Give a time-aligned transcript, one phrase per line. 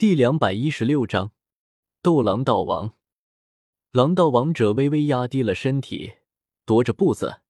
[0.00, 1.32] 第两百一十六章
[2.00, 2.94] 斗狼道王。
[3.90, 6.14] 狼道王者微微压低了身体，
[6.64, 7.42] 踱着步子，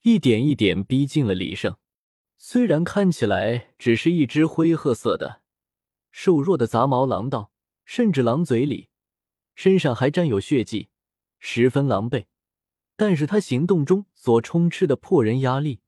[0.00, 1.76] 一点一点逼近了李胜。
[2.36, 5.42] 虽然看起来只是一只灰褐色的、
[6.10, 7.52] 瘦弱的杂毛狼道，
[7.84, 8.88] 甚至狼嘴里、
[9.54, 10.88] 身上还沾有血迹，
[11.38, 12.24] 十分狼狈，
[12.96, 15.78] 但是他行动中所充斥的破人压力，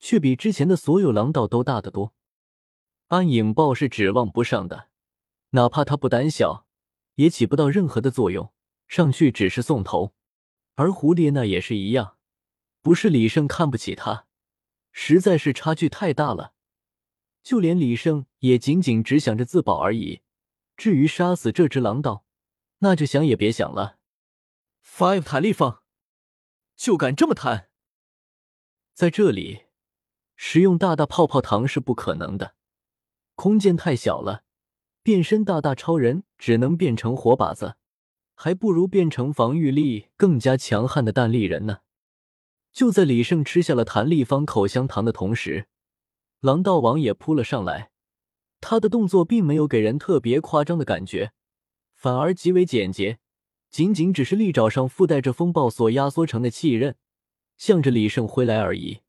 [0.00, 2.12] 却比之前的所有狼道都大得多。
[3.06, 4.88] 暗影豹是指望不上的，
[5.54, 6.66] 哪怕他不胆小，
[7.14, 8.52] 也起不到任何的作用。
[8.88, 10.12] 上去只是送头，
[10.74, 12.16] 而胡列娜也是一样，
[12.82, 14.26] 不是李胜看不起他，
[14.92, 16.54] 实在是差距太大了。
[17.42, 20.22] 就连李胜也仅仅只想着自保而已，
[20.76, 22.24] 至于杀死这只狼道，
[22.78, 23.98] 那就想也别想了。
[24.84, 25.82] Five 塔立方，
[26.76, 27.70] 就敢这么贪？
[28.92, 29.66] 在这里，
[30.36, 32.54] 使用大大泡泡糖是不可能的，
[33.34, 34.43] 空间太小了，
[35.04, 37.76] 变身大大超人只能变成活靶子。
[38.34, 41.78] 还不如变成防御力更加强悍的弹力人呢。
[42.72, 45.68] 就在李胜吃下了弹力方口香糖的同时，
[46.40, 47.92] 狼道王也扑了上来。
[48.60, 51.32] 他的动作并没有给人特别夸张的感觉，
[51.94, 53.18] 反而极为简洁，
[53.70, 56.96] 仅仅只是利爪上附带着风暴所压缩成的气刃，
[57.56, 59.02] 向着李胜挥来而已。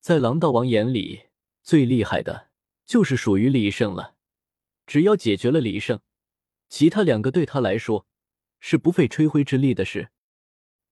[0.00, 1.22] 在狼道王眼里，
[1.62, 2.50] 最厉害的
[2.84, 4.15] 就是属于李胜了。
[4.86, 6.00] 只要解决了李胜，
[6.68, 8.06] 其他两个对他来说。
[8.58, 10.08] 是不费吹灰之力的事，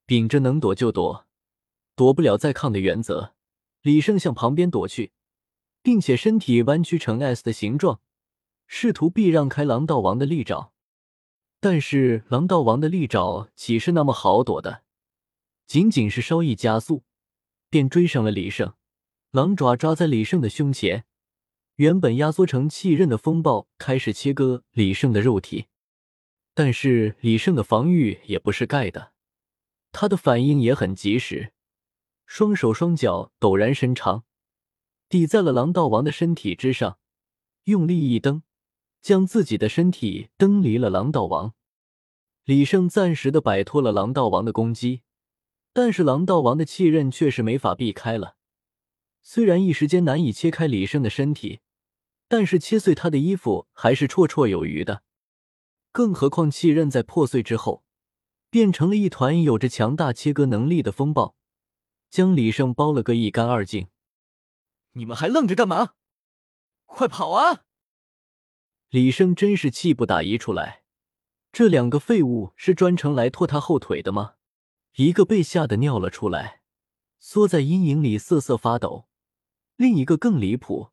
[0.04, 1.26] 秉着能躲就躲，
[1.96, 3.34] 躲不了再抗的原则，
[3.80, 5.12] 李胜向旁边躲去，
[5.82, 8.00] 并且身体弯曲成 S 的形状，
[8.66, 10.72] 试图避让开狼道王的利爪。
[11.58, 14.84] 但是狼道王的利爪岂是那么好躲的？
[15.66, 17.02] 仅仅是稍一加速，
[17.70, 18.74] 便追上了李胜。
[19.30, 21.06] 狼爪抓在李胜的胸前，
[21.76, 25.66] 原本压缩成气刃的风暴开始切割李胜的肉体。
[26.54, 29.12] 但是李胜的防御也不是盖的，
[29.90, 31.52] 他的反应也很及时，
[32.26, 34.24] 双手双脚陡然伸长，
[35.08, 36.98] 抵在了狼道王的身体之上，
[37.64, 38.44] 用力一蹬，
[39.02, 41.54] 将自己的身体蹬离了狼道王。
[42.44, 45.02] 李胜暂时的摆脱了狼道王的攻击，
[45.72, 48.36] 但是狼道王的气刃却是没法避开了。
[49.22, 51.60] 虽然一时间难以切开李胜的身体，
[52.34, 55.04] 但是切碎他的衣服还是绰绰有余的。
[55.92, 57.84] 更何况，气刃在破碎之后，
[58.50, 61.36] 变成了一团有着强大切割能力的风暴，
[62.10, 63.86] 将李胜包了个一干二净。
[64.94, 65.94] 你们还愣着干嘛？
[66.86, 67.62] 快跑啊！
[68.88, 70.82] 李胜真是气不打一处来，
[71.52, 74.34] 这两个废物是专程来拖他后腿的吗？
[74.96, 76.62] 一个被吓得尿了出来，
[77.20, 79.06] 缩在阴影里瑟瑟发抖；
[79.76, 80.90] 另一个更离谱，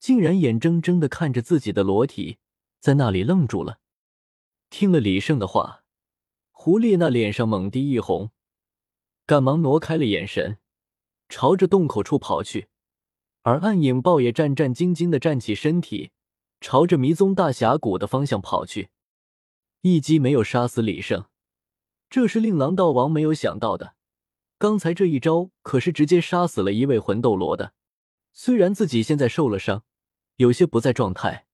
[0.00, 2.38] 竟然眼睁睁的看着自己的裸体
[2.80, 3.78] 在那里愣住了。
[4.70, 5.84] 听了李胜的话，
[6.50, 8.30] 胡列娜脸上猛地一红，
[9.26, 10.58] 赶忙挪开了眼神，
[11.28, 12.68] 朝着洞口处跑去。
[13.42, 16.10] 而暗影豹也战战兢兢的站起身体，
[16.60, 18.88] 朝着迷踪大峡谷的方向跑去。
[19.82, 21.26] 一击没有杀死李胜，
[22.08, 23.94] 这是令狼道王没有想到的。
[24.58, 27.72] 刚才这一招可是直接杀死了一位魂斗罗的。
[28.32, 29.84] 虽然自己现在受了伤，
[30.40, 31.44] 有些不在状态，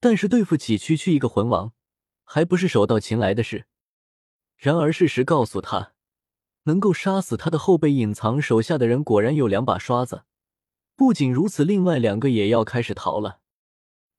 [0.00, 1.72] 但是对付起区区一个魂王。
[2.30, 3.64] 还不是手到擒来的事。
[4.58, 5.94] 然而事实告诉他，
[6.64, 10.24] 能够杀死他的后背隐藏手下的人果然有两把刷子。
[10.94, 13.40] 不仅如此，另外两个也要开始逃了。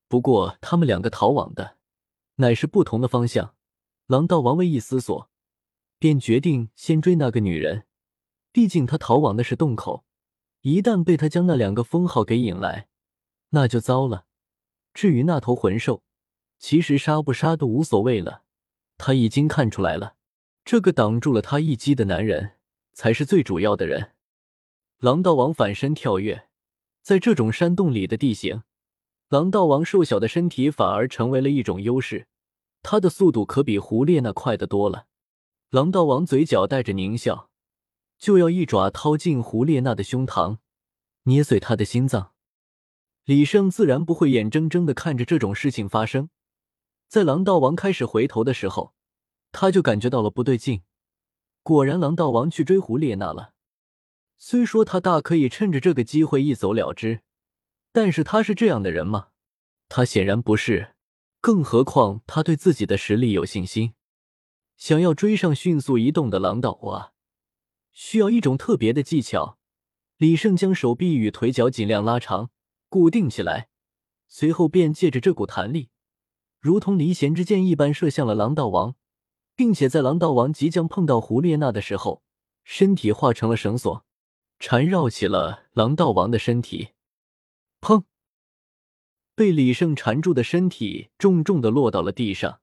[0.07, 1.77] 不过他们两个逃往的
[2.37, 3.53] 乃是不同的方向。
[4.07, 5.29] 狼道王微一思索，
[5.99, 7.85] 便决定先追那个女人。
[8.51, 10.03] 毕竟他逃往的是洞口，
[10.61, 12.87] 一旦被他将那两个封号给引来，
[13.49, 14.25] 那就糟了。
[14.93, 16.03] 至于那头魂兽，
[16.57, 18.43] 其实杀不杀都无所谓了，
[18.97, 20.15] 他已经看出来了，
[20.65, 22.57] 这个挡住了他一击的男人
[22.93, 24.13] 才是最主要的人。
[24.99, 26.49] 狼道王反身跳跃，
[27.01, 28.63] 在这种山洞里的地形，
[29.29, 32.27] 狼道王瘦小的身体反而成为了一种优势，
[32.81, 35.05] 他的速度可比胡列娜快得多了。
[35.69, 37.49] 狼道王嘴角带着狞笑，
[38.17, 40.57] 就要一爪掏进胡列娜的胸膛，
[41.23, 42.33] 捏碎她的心脏。
[43.29, 46.31] 李胜自然不会眼睁睁的看着这种事情发生。
[47.07, 48.95] 在狼道王开始回头的时候，
[49.51, 50.81] 他就感觉到了不对劲。
[51.61, 53.53] 果然，狼道王去追胡列娜了。
[54.39, 57.21] 虽说他大可以趁着这个机会一走了之，
[57.91, 59.27] 但是他是这样的人吗？
[59.87, 60.95] 他显然不是。
[61.39, 63.93] 更何况他对自己的实力有信心。
[64.75, 67.13] 想要追上迅速移动的狼道啊，
[67.91, 69.59] 需要一种特别的技巧。
[70.17, 72.49] 李胜将手臂与腿脚尽量拉长，
[72.89, 73.69] 固定起来，
[74.27, 75.89] 随后便借着这股弹力。
[76.59, 78.95] 如同离弦之箭一般射向了狼道王，
[79.55, 82.21] 并且在狼道王即将碰到胡列娜的时候，
[82.65, 84.05] 身体化成了绳索，
[84.59, 86.89] 缠绕起了狼道王的身体。
[87.79, 88.03] 砰！
[89.35, 92.59] 被李胜缠住的身体重重的落到了地上。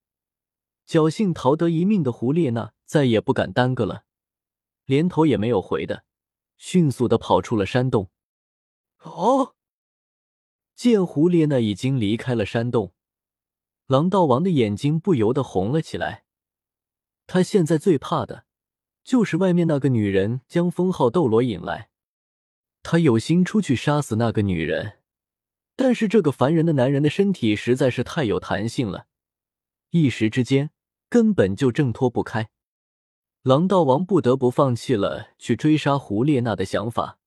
[0.86, 4.04] 侥幸逃得一命的胡列娜再也不敢耽搁了，
[4.84, 6.04] 连头也没有回的，
[6.58, 8.10] 迅速的跑出了山洞。
[8.98, 9.55] 哦！
[10.88, 12.92] 见胡列娜已经离开了山洞，
[13.88, 16.22] 狼道王的眼睛不由得红了起来。
[17.26, 18.44] 他现在最怕的，
[19.02, 21.90] 就是外面那个女人将封号斗罗引来。
[22.84, 25.00] 他有心出去杀死那个女人，
[25.74, 29.08] 但是这个凡人的男人的身体实在是太有弹性了，
[29.90, 30.70] 一时之间
[31.08, 32.50] 根本就挣脱不开。
[33.42, 37.18] 狼道王不得不放弃了去追杀胡列娜的想法。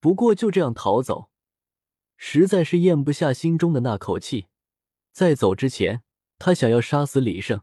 [0.00, 1.30] 不过就这样逃走。
[2.26, 4.46] 实在是咽不下心中的那口气，
[5.12, 6.02] 在走之前，
[6.38, 7.60] 他想要杀死李胜。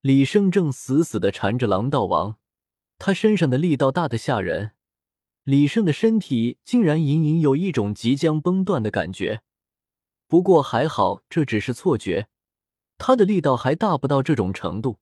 [0.00, 2.36] 李胜正死死的缠着狼道王，
[2.98, 4.72] 他身上的力道大的吓人。
[5.44, 9.42] 李胜的身体竟然隐隐有一种即将崩断的感觉。
[10.26, 12.26] 不过还好，这只是错觉，
[12.98, 14.98] 他的力道还大不到这种程度。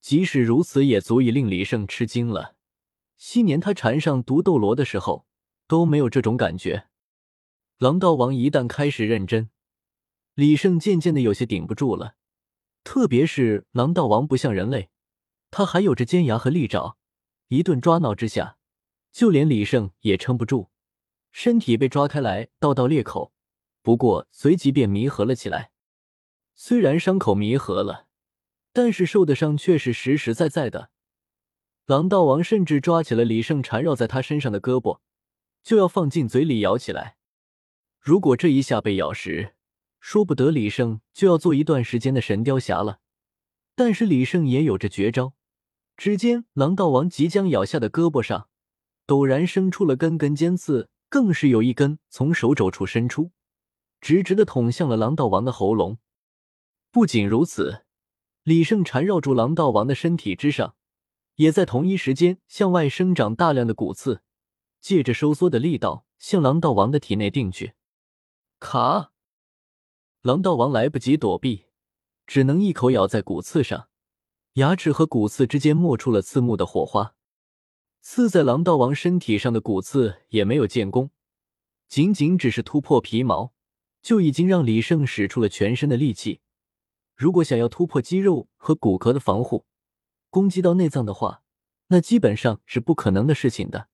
[0.00, 2.54] 即使如此，也足以令李胜吃惊了。
[3.16, 5.26] 昔年他缠上毒斗罗的时候，
[5.66, 6.86] 都没有这种感觉。
[7.82, 9.50] 狼道王一旦开始认真，
[10.34, 12.14] 李胜渐渐的有些顶不住了。
[12.84, 14.90] 特别是狼道王不像人类，
[15.50, 16.96] 他还有着尖牙和利爪，
[17.48, 18.56] 一顿抓挠之下，
[19.10, 20.70] 就连李胜也撑不住，
[21.32, 23.32] 身体被抓开来，道道裂口。
[23.82, 25.72] 不过随即便弥合了起来。
[26.54, 28.06] 虽然伤口弥合了，
[28.72, 30.90] 但是受的伤却是实实在在的。
[31.86, 35.00] 狼道王甚至抓起了李胜缠绕在他身上的胳膊，
[35.64, 37.16] 就要放进嘴里咬起来。
[38.02, 39.54] 如果这一下被咬时，
[40.00, 42.98] 说不得李胜就要做一段时间的神雕侠了。
[43.76, 45.34] 但是李胜也有着绝招。
[45.96, 48.48] 只见狼道王即将咬下的胳膊上，
[49.06, 53.30] 陡然生出了根根尖刺，更是有一根从手肘处伸出，
[54.00, 55.98] 直直的捅向了狼道王的喉咙。
[56.90, 57.84] 不仅如此，
[58.42, 60.74] 李胜缠绕住狼道王的身体之上，
[61.36, 64.22] 也在同一时间向外生长大量的骨刺，
[64.80, 67.74] 借着收缩的力道向狼道王的体内定去。
[68.62, 69.10] 卡！
[70.22, 71.66] 狼道王来不及躲避，
[72.28, 73.88] 只能一口咬在骨刺上，
[74.52, 77.16] 牙齿和骨刺之间磨出了刺目的火花。
[78.00, 81.10] 刺在狼道王身体上的骨刺也没有建功，
[81.88, 83.52] 仅仅只是突破皮毛，
[84.00, 86.40] 就已经让李胜使出了全身的力气。
[87.16, 89.66] 如果想要突破肌肉和骨骼的防护，
[90.30, 91.42] 攻击到内脏的话，
[91.88, 93.88] 那基本上是不可能的事情的。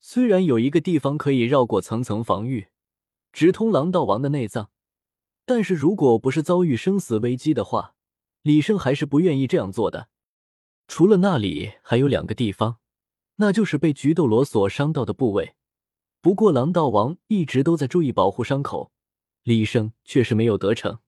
[0.00, 2.68] 虽然有一个地方可以绕过层层防御。
[3.32, 4.70] 直通狼道王的内脏，
[5.44, 7.94] 但是如果不是遭遇生死危机的话，
[8.42, 10.08] 李胜还是不愿意这样做的。
[10.88, 12.78] 除了那里，还有两个地方，
[13.36, 15.54] 那就是被菊斗罗所伤到的部位。
[16.20, 18.90] 不过狼道王一直都在注意保护伤口，
[19.42, 20.98] 李生却是没有得逞。